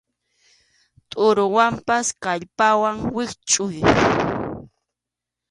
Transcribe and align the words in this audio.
Tʼuruwanpas 1.09 2.07
kallpawan 2.23 2.95
wischʼuy. 3.15 3.77